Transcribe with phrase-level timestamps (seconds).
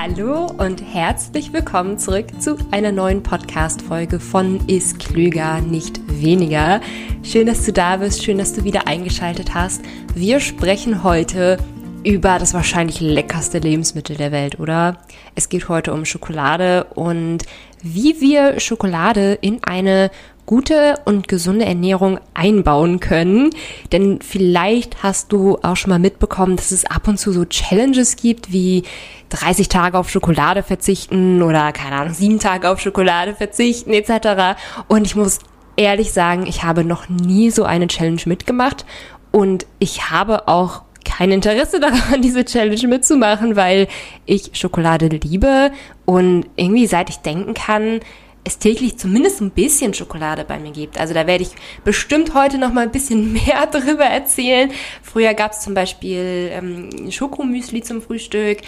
[0.00, 6.80] Hallo und herzlich willkommen zurück zu einer neuen Podcast-Folge von Ist Klüger, nicht weniger.
[7.24, 9.82] Schön, dass du da bist, schön, dass du wieder eingeschaltet hast.
[10.14, 11.58] Wir sprechen heute
[12.04, 14.98] über das wahrscheinlich leckerste Lebensmittel der Welt, oder?
[15.34, 17.44] Es geht heute um Schokolade und
[17.82, 20.12] wie wir Schokolade in eine
[20.48, 23.50] gute und gesunde Ernährung einbauen können.
[23.92, 28.16] Denn vielleicht hast du auch schon mal mitbekommen, dass es ab und zu so Challenges
[28.16, 28.84] gibt, wie
[29.28, 34.58] 30 Tage auf Schokolade verzichten oder keine Ahnung, 7 Tage auf Schokolade verzichten etc.
[34.88, 35.40] Und ich muss
[35.76, 38.86] ehrlich sagen, ich habe noch nie so eine Challenge mitgemacht
[39.30, 43.86] und ich habe auch kein Interesse daran, diese Challenge mitzumachen, weil
[44.24, 45.72] ich Schokolade liebe
[46.06, 48.00] und irgendwie seit ich denken kann,
[48.48, 50.98] es täglich zumindest ein bisschen Schokolade bei mir gibt.
[50.98, 51.50] Also da werde ich
[51.84, 54.72] bestimmt heute noch mal ein bisschen mehr darüber erzählen.
[55.02, 58.58] Früher gab es zum Beispiel ähm, Schokomüsli zum Frühstück.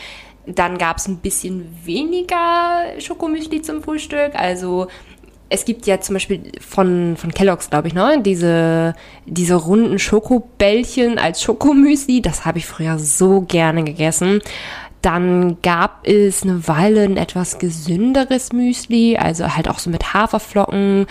[0.47, 4.35] Dann gab es ein bisschen weniger Schokomüsli zum Frühstück.
[4.35, 4.89] Also
[5.49, 8.23] es gibt ja zum Beispiel von, von Kellogg's, glaube ich, ne?
[8.25, 8.95] diese,
[9.27, 12.23] diese runden Schokobällchen als Schokomüsli.
[12.23, 14.41] Das habe ich früher so gerne gegessen.
[15.03, 21.07] Dann gab es eine Weile ein etwas gesünderes Müsli, also halt auch so mit Haferflocken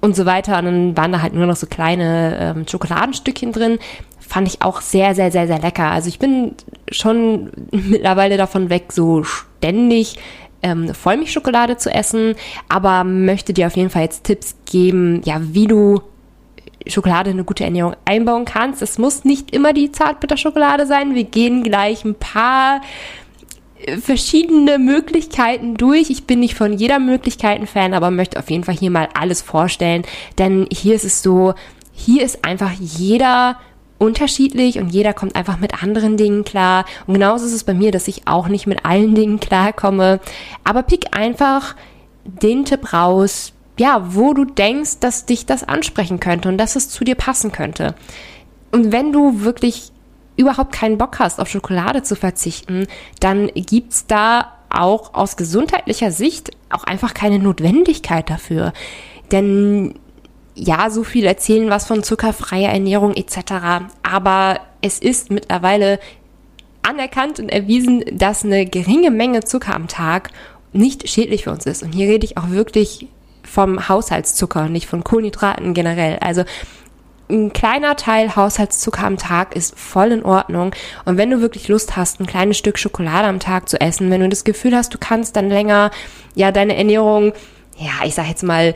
[0.00, 0.58] und so weiter.
[0.58, 3.78] Und dann waren da halt nur noch so kleine ähm, Schokoladenstückchen drin.
[4.18, 5.90] Fand ich auch sehr, sehr, sehr, sehr lecker.
[5.90, 6.54] Also ich bin
[6.90, 10.16] schon mittlerweile davon weg, so ständig
[10.62, 12.34] ähm, Vollmilchschokolade zu essen,
[12.68, 16.00] aber möchte dir auf jeden Fall jetzt Tipps geben, ja, wie du
[16.86, 18.82] Schokolade in eine gute Ernährung einbauen kannst.
[18.82, 21.14] Es muss nicht immer die Zartbitterschokolade sein.
[21.14, 22.80] Wir gehen gleich ein paar
[23.78, 26.10] äh, verschiedene Möglichkeiten durch.
[26.10, 29.08] Ich bin nicht von jeder Möglichkeit ein Fan, aber möchte auf jeden Fall hier mal
[29.14, 30.02] alles vorstellen.
[30.38, 31.54] Denn hier ist es so,
[31.92, 33.58] hier ist einfach jeder
[33.98, 36.84] unterschiedlich und jeder kommt einfach mit anderen Dingen klar.
[37.06, 40.20] Und genauso ist es bei mir, dass ich auch nicht mit allen Dingen klarkomme.
[40.64, 41.74] Aber pick einfach
[42.24, 46.88] den Tipp raus, ja, wo du denkst, dass dich das ansprechen könnte und dass es
[46.88, 47.94] zu dir passen könnte.
[48.70, 49.92] Und wenn du wirklich
[50.36, 52.86] überhaupt keinen Bock hast, auf Schokolade zu verzichten,
[53.20, 58.72] dann gibt's da auch aus gesundheitlicher Sicht auch einfach keine Notwendigkeit dafür.
[59.30, 59.94] Denn
[60.54, 63.86] ja, so viel erzählen was von zuckerfreier Ernährung etc.
[64.02, 65.98] Aber es ist mittlerweile
[66.82, 70.30] anerkannt und erwiesen, dass eine geringe Menge Zucker am Tag
[70.72, 71.82] nicht schädlich für uns ist.
[71.82, 73.08] Und hier rede ich auch wirklich
[73.44, 76.18] vom Haushaltszucker, nicht von Kohlenhydraten generell.
[76.20, 76.44] Also
[77.30, 80.74] ein kleiner Teil Haushaltszucker am Tag ist voll in Ordnung.
[81.04, 84.20] Und wenn du wirklich Lust hast, ein kleines Stück Schokolade am Tag zu essen, wenn
[84.20, 85.90] du das Gefühl hast, du kannst dann länger,
[86.34, 87.32] ja, deine Ernährung,
[87.76, 88.74] ja, ich sag jetzt mal,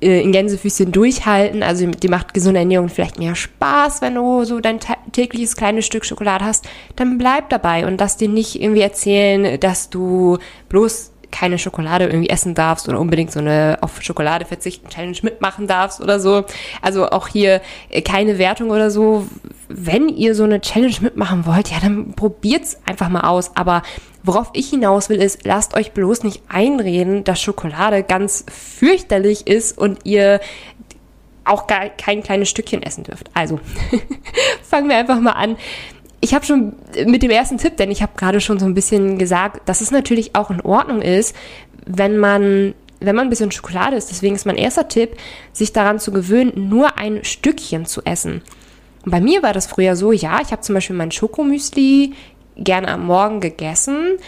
[0.00, 1.62] äh, in Gänsefüßchen durchhalten.
[1.62, 4.78] Also die macht gesunde Ernährung vielleicht mehr Spaß, wenn du so dein
[5.12, 6.68] tägliches kleines Stück Schokolade hast.
[6.94, 12.28] Dann bleib dabei und lass dir nicht irgendwie erzählen, dass du bloß keine Schokolade irgendwie
[12.30, 16.44] essen darfst oder unbedingt so eine auf Schokolade verzichten Challenge mitmachen darfst oder so.
[16.82, 19.26] Also auch hier äh, keine Wertung oder so.
[19.68, 23.56] Wenn ihr so eine Challenge mitmachen wollt, ja, dann probiert's einfach mal aus.
[23.56, 23.82] Aber
[24.22, 29.76] worauf ich hinaus will, ist, lasst euch bloß nicht einreden, dass Schokolade ganz fürchterlich ist
[29.76, 30.40] und ihr
[31.44, 33.30] auch gar kein kleines Stückchen essen dürft.
[33.34, 33.58] Also
[34.62, 35.56] fangen wir einfach mal an
[36.20, 36.74] ich habe schon
[37.06, 39.90] mit dem ersten Tipp, denn ich habe gerade schon so ein bisschen gesagt, dass es
[39.90, 41.34] natürlich auch in Ordnung ist,
[41.86, 44.10] wenn man wenn man ein bisschen Schokolade isst.
[44.10, 45.16] Deswegen ist mein erster Tipp,
[45.52, 48.42] sich daran zu gewöhnen, nur ein Stückchen zu essen.
[49.04, 52.14] Und bei mir war das früher so, ja, ich habe zum Beispiel mein Schokomüsli
[52.56, 54.18] gerne am Morgen gegessen,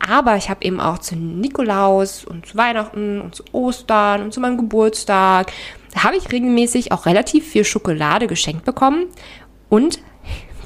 [0.00, 4.40] aber ich habe eben auch zu Nikolaus und zu Weihnachten und zu Ostern und zu
[4.40, 5.52] meinem Geburtstag,
[5.96, 9.06] habe ich regelmäßig auch relativ viel Schokolade geschenkt bekommen
[9.68, 10.00] und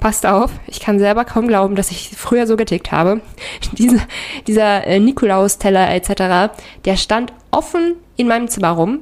[0.03, 3.21] passt auf, ich kann selber kaum glauben, dass ich früher so getickt habe.
[3.79, 4.01] Diese,
[4.49, 6.53] dieser äh, Nikolaus-Teller etc.,
[6.85, 9.01] der stand offen in meinem Zimmer rum.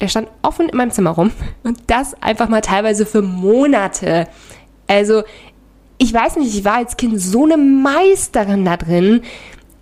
[0.00, 1.30] Der stand offen in meinem Zimmer rum.
[1.62, 4.26] Und das einfach mal teilweise für Monate.
[4.88, 5.22] Also,
[5.98, 9.22] ich weiß nicht, ich war als Kind so eine Meisterin da drin,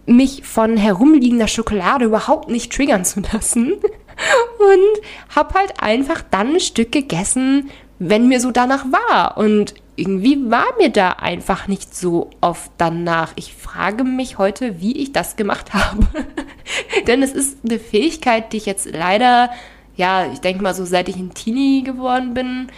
[0.04, 3.72] mich von herumliegender Schokolade überhaupt nicht triggern zu lassen.
[4.58, 9.38] Und hab halt einfach dann ein Stück gegessen, wenn mir so danach war.
[9.38, 13.32] Und irgendwie war mir da einfach nicht so oft danach.
[13.36, 16.06] Ich frage mich heute, wie ich das gemacht habe.
[17.06, 19.50] Denn es ist eine Fähigkeit, die ich jetzt leider,
[19.96, 22.68] ja, ich denke mal so, seit ich ein Teenie geworden bin,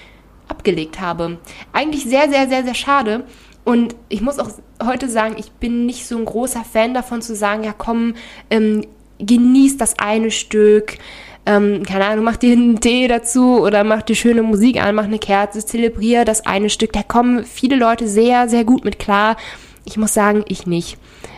[0.49, 1.38] abgelegt habe.
[1.72, 3.25] Eigentlich sehr, sehr, sehr, sehr schade.
[3.64, 4.50] Und ich muss auch
[4.84, 8.14] heute sagen, ich bin nicht so ein großer Fan davon zu sagen, ja komm,
[8.50, 8.87] ähm,
[9.19, 10.99] genieß das eine Stück,
[11.46, 15.05] ähm, keine Ahnung, mach dir einen Tee dazu oder mach dir schöne Musik an, mach
[15.05, 16.93] eine Kerze, zelebriere das eine Stück.
[16.93, 19.37] Da kommen viele Leute sehr, sehr gut mit klar.
[19.85, 20.96] Ich muss sagen, ich nicht.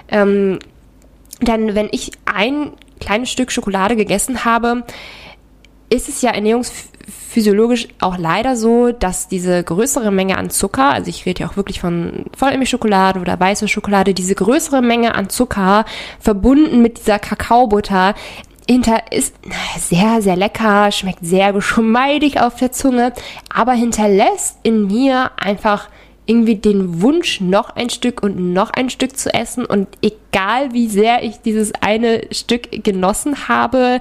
[0.08, 0.58] Ähm,
[1.42, 4.84] Denn wenn ich ein kleines Stück Schokolade gegessen habe,
[5.90, 11.26] ist es ja ernährungsphysiologisch auch leider so, dass diese größere Menge an Zucker, also ich
[11.26, 15.84] rede ja auch wirklich von Vollmilchschokolade oder weiße Schokolade, diese größere Menge an Zucker
[16.18, 18.14] verbunden mit dieser Kakaobutter
[18.68, 19.34] hinter ist
[19.78, 23.12] sehr, sehr lecker, schmeckt sehr geschmeidig auf der Zunge,
[23.52, 25.88] aber hinterlässt in mir einfach
[26.26, 29.64] irgendwie den Wunsch, noch ein Stück und noch ein Stück zu essen.
[29.64, 34.00] Und egal wie sehr ich dieses eine Stück genossen habe,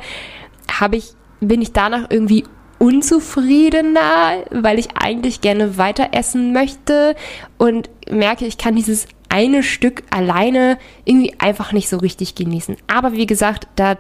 [0.72, 2.46] habe ich, bin ich danach irgendwie
[2.80, 7.16] unzufriedener, weil ich eigentlich gerne weiter essen möchte
[7.58, 12.76] und merke, ich kann dieses eine Stück alleine irgendwie einfach nicht so richtig genießen.
[12.88, 13.98] Aber wie gesagt, da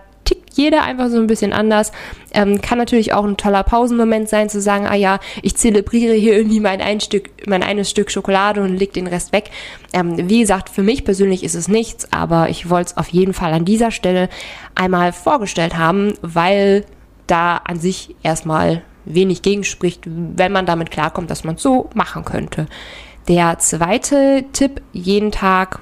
[0.57, 1.91] jeder einfach so ein bisschen anders.
[2.33, 6.35] Ähm, kann natürlich auch ein toller Pausenmoment sein, zu sagen, ah ja, ich zelebriere hier
[6.35, 9.51] irgendwie mein ein Stück, mein eines Stück Schokolade und leg den Rest weg.
[9.93, 13.33] Ähm, wie gesagt, für mich persönlich ist es nichts, aber ich wollte es auf jeden
[13.33, 14.29] Fall an dieser Stelle
[14.73, 16.85] einmal vorgestellt haben, weil
[17.27, 22.25] da an sich erstmal wenig gegenspricht, wenn man damit klarkommt, dass man es so machen
[22.25, 22.67] könnte.
[23.27, 25.79] Der zweite Tipp, jeden Tag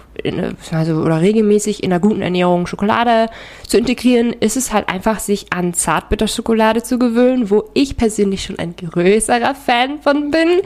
[0.71, 3.29] also, oder regelmäßig in einer guten Ernährung Schokolade
[3.67, 8.59] zu integrieren, ist es halt einfach, sich an Zartbitterschokolade zu gewöhnen, wo ich persönlich schon
[8.59, 10.61] ein größerer Fan von bin.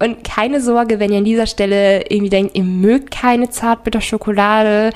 [0.00, 4.90] Und keine Sorge, wenn ihr an dieser Stelle irgendwie denkt, ihr mögt keine Zartbitterschokolade.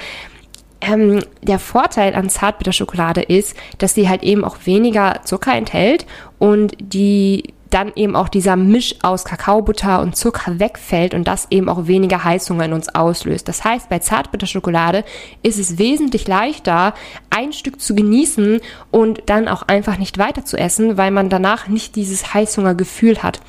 [0.80, 6.04] Ähm, der Vorteil an Zartbitterschokolade ist, dass sie halt eben auch weniger Zucker enthält
[6.38, 11.68] und die dann eben auch dieser Misch aus Kakaobutter und Zucker wegfällt und das eben
[11.68, 13.48] auch weniger Heißhunger in uns auslöst.
[13.48, 15.04] Das heißt, bei Zartbitterschokolade
[15.42, 16.94] ist es wesentlich leichter,
[17.30, 18.60] ein Stück zu genießen
[18.90, 23.40] und dann auch einfach nicht weiter zu essen, weil man danach nicht dieses Heißhungergefühl hat.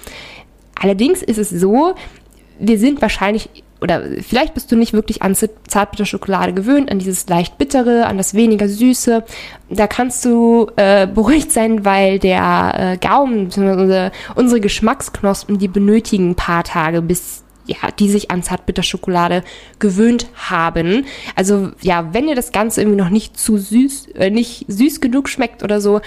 [0.79, 1.95] Allerdings ist es so,
[2.59, 3.49] wir sind wahrscheinlich
[3.81, 8.33] oder vielleicht bist du nicht wirklich an Zartbitterschokolade gewöhnt, an dieses leicht bittere, an das
[8.33, 9.23] weniger süße.
[9.69, 16.31] Da kannst du äh, beruhigt sein, weil der äh, Gaumen, unsere, unsere Geschmacksknospen, die benötigen
[16.31, 19.43] ein paar Tage, bis ja, die sich an Zartbitterschokolade
[19.79, 21.05] gewöhnt haben.
[21.35, 25.29] Also ja, wenn dir das Ganze irgendwie noch nicht zu süß, äh, nicht süß genug
[25.29, 26.01] schmeckt oder so,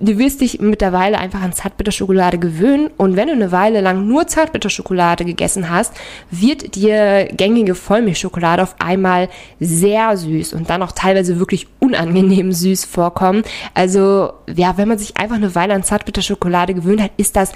[0.00, 4.26] du wirst dich mittlerweile einfach an Zartbitterschokolade gewöhnen und wenn du eine Weile lang nur
[4.26, 5.92] Zartbitterschokolade gegessen hast,
[6.30, 9.28] wird dir gängige Vollmilchschokolade auf einmal
[9.60, 13.42] sehr süß und dann auch teilweise wirklich unangenehm süß vorkommen.
[13.74, 17.52] Also ja, wenn man sich einfach eine Weile an Zartbitterschokolade gewöhnt hat, ist das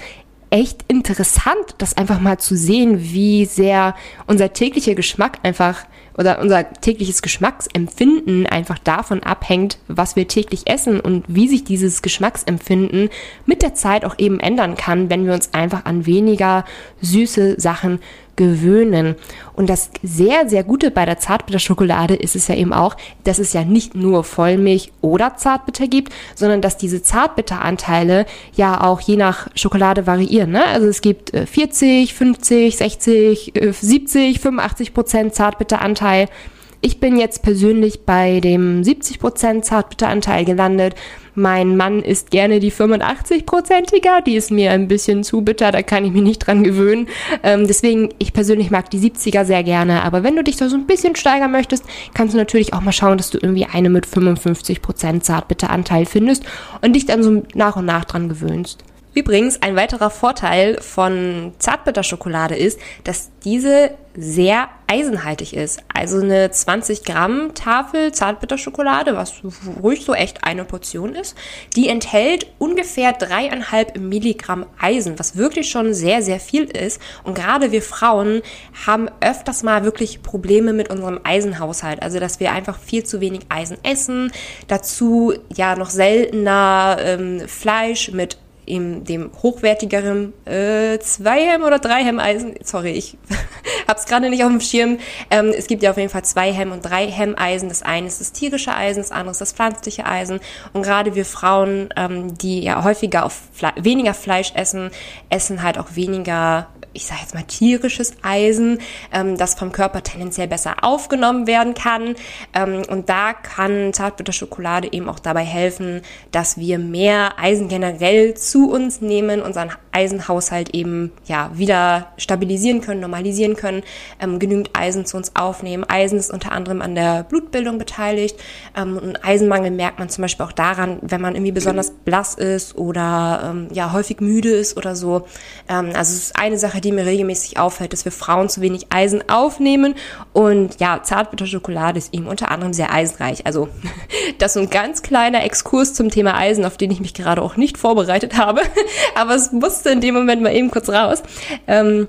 [0.49, 3.95] echt interessant, das einfach mal zu sehen, wie sehr
[4.27, 5.85] unser täglicher Geschmack einfach
[6.17, 12.01] oder unser tägliches Geschmacksempfinden einfach davon abhängt, was wir täglich essen und wie sich dieses
[12.01, 13.09] Geschmacksempfinden
[13.45, 16.65] mit der Zeit auch eben ändern kann, wenn wir uns einfach an weniger
[17.01, 17.99] süße Sachen
[18.37, 19.15] gewöhnen.
[19.53, 22.95] Und das sehr, sehr Gute bei der Zartbitterschokolade ist es ja eben auch,
[23.25, 28.25] dass es ja nicht nur Vollmilch oder Zartbitter gibt, sondern dass diese Zartbitteranteile
[28.55, 30.51] ja auch je nach Schokolade variieren.
[30.51, 30.63] Ne?
[30.65, 36.29] Also es gibt 40, 50, 60, 70, 85 Prozent Zartbitteranteil.
[36.79, 40.93] Ich bin jetzt persönlich bei dem 70% Zartbitteranteil gelandet.
[41.33, 46.05] Mein Mann isst gerne die 85%iger, die ist mir ein bisschen zu bitter, da kann
[46.05, 47.07] ich mich nicht dran gewöhnen.
[47.43, 50.75] Ähm, deswegen, ich persönlich mag die 70er sehr gerne, aber wenn du dich da so
[50.75, 51.83] ein bisschen steigern möchtest,
[52.13, 56.43] kannst du natürlich auch mal schauen, dass du irgendwie eine mit 55% Zartbitteranteil findest
[56.81, 58.83] und dich dann so nach und nach dran gewöhnst.
[59.17, 65.79] Übrigens, ein weiterer Vorteil von Zartbitterschokolade ist, dass diese sehr eisenhaltig ist.
[65.91, 69.33] Also eine 20 Gramm Tafel Zartbitterschokolade, was
[69.81, 71.35] ruhig so echt eine Portion ist,
[71.75, 77.01] die enthält ungefähr dreieinhalb Milligramm Eisen, was wirklich schon sehr, sehr viel ist.
[77.23, 78.43] Und gerade wir Frauen
[78.85, 82.03] haben öfters mal wirklich Probleme mit unserem Eisenhaushalt.
[82.03, 84.31] Also, dass wir einfach viel zu wenig Eisen essen.
[84.67, 92.03] Dazu ja noch seltener ähm, Fleisch mit in dem hochwertigeren äh, zwei Hemm oder drei
[92.03, 92.55] Hemm Eisen.
[92.63, 93.17] Sorry, ich
[93.87, 94.99] habe es gerade nicht auf dem Schirm.
[95.31, 97.69] Ähm, es gibt ja auf jeden Fall zwei Hemm und drei Hemm Eisen.
[97.69, 100.41] Das eine ist das tierische Eisen, das andere ist das pflanzliche Eisen.
[100.73, 104.91] Und gerade wir Frauen, ähm, die ja häufiger auf Fle weniger Fleisch essen,
[105.29, 106.67] essen halt auch weniger
[106.97, 108.79] ich sage jetzt mal tierisches Eisen,
[109.13, 112.15] ähm, das vom Körper tendenziell besser aufgenommen werden kann.
[112.53, 116.01] Ähm, und da kann Zartbitterschokolade eben auch dabei helfen,
[116.31, 122.99] dass wir mehr Eisen generell zu uns nehmen, unseren Eisenhaushalt eben ja wieder stabilisieren können,
[122.99, 123.83] normalisieren können,
[124.19, 125.83] ähm, genügend Eisen zu uns aufnehmen.
[125.87, 128.39] Eisen ist unter anderem an der Blutbildung beteiligt.
[128.75, 132.75] Ähm, und Eisenmangel merkt man zum Beispiel auch daran, wenn man irgendwie besonders blass ist
[132.75, 135.27] oder ähm, ja häufig müde ist oder so.
[135.69, 138.61] Ähm, also es ist eine Sache, die die mir regelmäßig auffällt, dass wir Frauen zu
[138.61, 139.95] wenig Eisen aufnehmen.
[140.33, 143.45] Und ja, Zartbitterschokolade ist eben unter anderem sehr eisenreich.
[143.45, 143.67] Also
[144.39, 147.57] das ist ein ganz kleiner Exkurs zum Thema Eisen, auf den ich mich gerade auch
[147.57, 148.61] nicht vorbereitet habe.
[149.15, 151.21] Aber es musste in dem Moment mal eben kurz raus.
[151.67, 152.07] Ähm,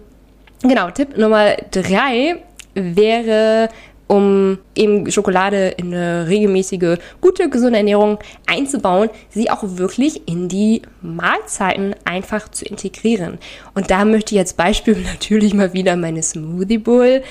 [0.63, 2.43] genau, Tipp Nummer drei
[2.75, 3.69] wäre
[4.09, 10.83] um eben Schokolade in eine regelmäßige, gute, gesunde Ernährung einzubauen, sie auch wirklich in die
[11.01, 13.39] Mahlzeiten einfach zu integrieren.
[13.75, 17.23] Und da möchte ich als Beispiel natürlich mal wieder meine Smoothie Bowl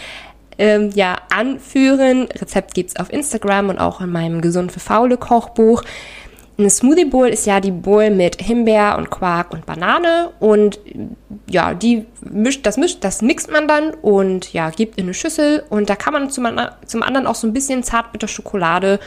[0.57, 2.27] ähm, ja, anführen.
[2.39, 5.83] Rezept gibt's auf Instagram und auch in meinem Gesund für Faule Kochbuch.
[6.59, 10.79] Eine Smoothie Bowl ist ja die Bowl mit Himbeer und Quark und Banane und
[11.47, 15.63] ja, die mischt, das mischt, das mixt man dann und ja, gibt in eine Schüssel
[15.69, 16.47] und da kann man zum,
[16.85, 18.99] zum anderen auch so ein bisschen Zartbitterschokolade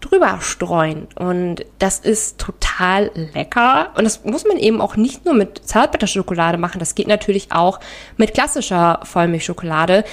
[0.00, 5.34] drüber streuen und das ist total lecker und das muss man eben auch nicht nur
[5.34, 7.80] mit Zartbitterschokolade machen, das geht natürlich auch
[8.16, 10.04] mit klassischer Vollmilchschokolade.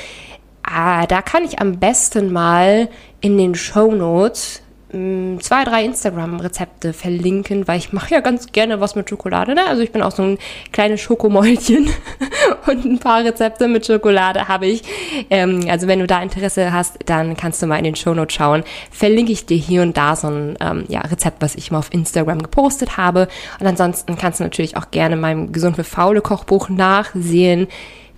[0.64, 2.90] Ah, da kann ich am besten mal
[3.22, 8.96] in den Show Notes zwei, drei Instagram-Rezepte verlinken, weil ich mache ja ganz gerne was
[8.96, 9.56] mit Schokolade.
[9.56, 9.66] Ne?
[9.66, 10.38] Also ich bin auch so ein
[10.74, 11.90] kleines Schokomäulchen
[12.68, 14.84] und ein paar Rezepte mit Schokolade habe ich.
[15.30, 18.64] Ähm, also wenn du da Interesse hast, dann kannst du mal in den Shownotes schauen.
[18.92, 21.94] Verlinke ich dir hier und da so ein ähm, ja, Rezept, was ich mal auf
[21.94, 23.30] Instagram gepostet habe.
[23.60, 27.68] Und ansonsten kannst du natürlich auch gerne meinem Gesund für Faule Kochbuch nachsehen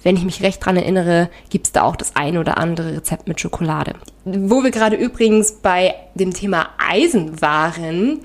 [0.04, 3.40] wenn ich mich recht dran erinnere, gibt's da auch das ein oder andere Rezept mit
[3.40, 3.94] Schokolade.
[4.26, 8.20] Wo wir gerade übrigens bei dem Thema Eisen waren,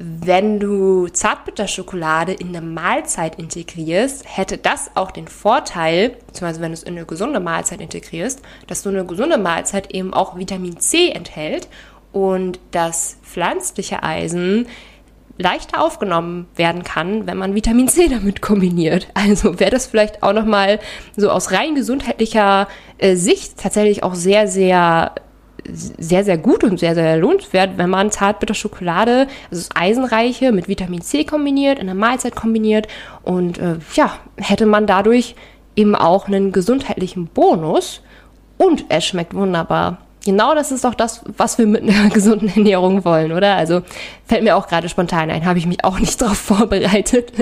[0.00, 6.74] wenn du Zartbitterschokolade in eine Mahlzeit integrierst, hätte das auch den Vorteil, beziehungsweise wenn du
[6.74, 11.10] es in eine gesunde Mahlzeit integrierst, dass so eine gesunde Mahlzeit eben auch Vitamin C
[11.10, 11.68] enthält
[12.12, 14.68] und das pflanzliche Eisen
[15.38, 19.08] leichter aufgenommen werden kann, wenn man Vitamin C damit kombiniert.
[19.14, 20.80] Also wäre das vielleicht auch nochmal
[21.16, 22.68] so aus rein gesundheitlicher
[22.98, 25.12] äh, Sicht tatsächlich auch sehr, sehr
[25.70, 31.02] sehr, sehr gut und sehr, sehr lohnenswert, wenn man Zartbitterschokolade, also das Eisenreiche, mit Vitamin
[31.02, 32.88] C kombiniert, in der Mahlzeit kombiniert
[33.22, 35.34] und äh, ja, hätte man dadurch
[35.76, 38.02] eben auch einen gesundheitlichen Bonus
[38.56, 43.04] und es schmeckt wunderbar genau das ist doch das, was wir mit einer gesunden Ernährung
[43.06, 43.56] wollen, oder?
[43.56, 43.80] Also
[44.26, 47.32] fällt mir auch gerade spontan ein, habe ich mich auch nicht darauf vorbereitet.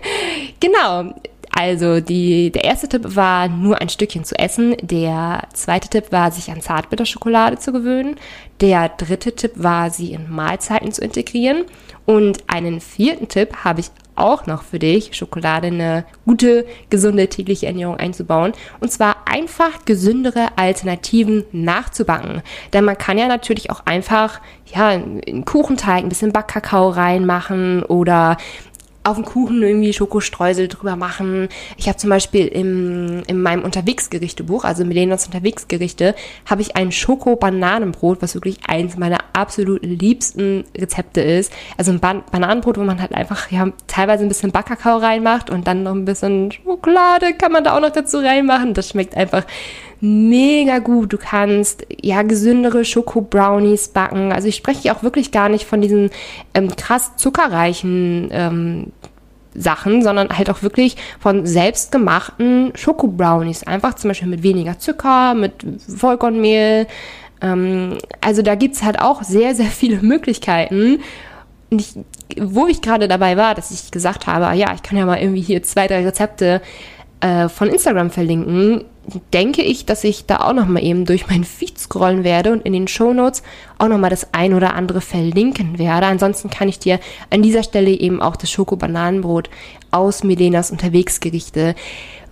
[0.60, 1.14] genau.
[1.56, 4.74] Also die, der erste Tipp war nur ein Stückchen zu essen.
[4.82, 8.16] Der zweite Tipp war, sich an Zartbitterschokolade zu gewöhnen.
[8.60, 11.64] Der dritte Tipp war, sie in Mahlzeiten zu integrieren.
[12.06, 17.28] Und einen vierten Tipp habe ich auch noch für dich, Schokolade in eine gute, gesunde
[17.28, 18.52] tägliche Ernährung einzubauen.
[18.80, 22.42] Und zwar einfach gesündere Alternativen nachzubacken.
[22.72, 24.40] Denn man kann ja natürlich auch einfach,
[24.74, 28.36] ja, in Kuchenteig ein bisschen Backkakao reinmachen oder
[29.04, 31.48] auf den Kuchen irgendwie Schokostreusel drüber machen.
[31.76, 36.14] Ich habe zum Beispiel im, in meinem Unterwegsgerichtebuch, also Milenas Unterwegsgerichte,
[36.46, 41.52] habe ich ein Schoko-Bananenbrot, was wirklich eins meiner absolut liebsten Rezepte ist.
[41.76, 45.66] Also ein Ban Bananenbrot, wo man halt einfach ja, teilweise ein bisschen Backkakao reinmacht und
[45.66, 48.72] dann noch ein bisschen Schokolade kann man da auch noch dazu reinmachen.
[48.72, 49.44] Das schmeckt einfach
[50.04, 51.12] mega gut.
[51.12, 54.32] Du kannst ja gesündere Schoko-Brownies backen.
[54.32, 56.10] Also ich spreche auch wirklich gar nicht von diesen
[56.52, 58.92] ähm, krass zuckerreichen ähm,
[59.54, 63.66] Sachen, sondern halt auch wirklich von selbstgemachten Schoko-Brownies.
[63.66, 65.64] Einfach zum Beispiel mit weniger Zucker, mit
[65.96, 66.86] Vollkornmehl.
[67.40, 71.00] Ähm, also da gibt's halt auch sehr, sehr viele Möglichkeiten.
[71.70, 71.94] Ich,
[72.38, 75.40] wo ich gerade dabei war, dass ich gesagt habe, ja, ich kann ja mal irgendwie
[75.40, 76.60] hier zwei, drei Rezepte
[77.20, 78.84] äh, von Instagram verlinken,
[79.32, 82.62] denke ich, dass ich da auch noch mal eben durch meinen Feed scrollen werde und
[82.62, 83.42] in den Show Notes
[83.78, 86.06] auch noch mal das ein oder andere verlinken werde.
[86.06, 89.50] Ansonsten kann ich dir an dieser Stelle eben auch das Schoko-Bananenbrot
[89.90, 91.74] aus Milenas Unterwegsgerichte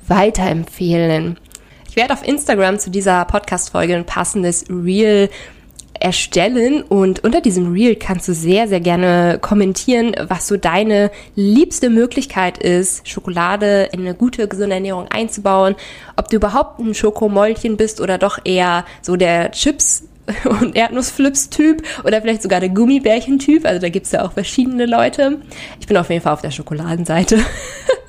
[0.07, 1.39] weiterempfehlen.
[1.89, 5.29] Ich werde auf Instagram zu dieser Podcast-Folge ein passendes Reel
[6.01, 11.91] erstellen und unter diesem Reel kannst du sehr, sehr gerne kommentieren, was so deine liebste
[11.91, 15.77] Möglichkeit ist, Schokolade in eine gute, gesunde Ernährung einzubauen,
[16.17, 20.05] ob du überhaupt ein Schokomäulchen bist oder doch eher so der Chips
[20.45, 23.67] und Erdnussflips-Typ oder vielleicht sogar der Gummibärchen-Typ.
[23.67, 25.39] Also da gibt's ja auch verschiedene Leute.
[25.81, 27.39] Ich bin auf jeden Fall auf der Schokoladenseite.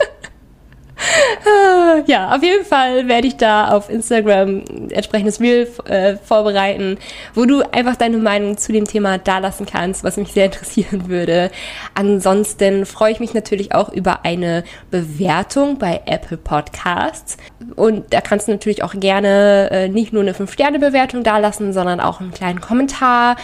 [2.08, 6.98] ja, auf jeden Fall werde ich da auf Instagram entsprechendes Reel äh, vorbereiten,
[7.34, 11.52] wo du einfach deine Meinung zu dem Thema dalassen kannst, was mich sehr interessieren würde.
[11.94, 17.38] Ansonsten freue ich mich natürlich auch über eine Bewertung bei Apple Podcasts.
[17.76, 22.20] Und da kannst du natürlich auch gerne äh, nicht nur eine 5-Sterne-Bewertung dalassen, sondern auch
[22.20, 23.36] einen kleinen Kommentar.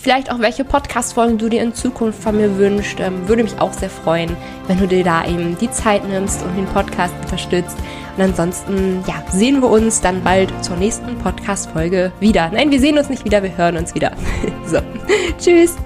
[0.00, 3.00] Vielleicht auch welche Podcast-Folgen du dir in Zukunft von mir wünschst.
[3.00, 6.56] Ähm, würde mich auch sehr freuen, wenn du dir da eben die Zeit nimmst und
[6.56, 7.73] den Podcast unterstützt.
[8.16, 12.50] Und ansonsten, ja, sehen wir uns dann bald zur nächsten Podcast-Folge wieder.
[12.52, 14.12] Nein, wir sehen uns nicht wieder, wir hören uns wieder.
[14.66, 14.78] so,
[15.38, 15.76] tschüss.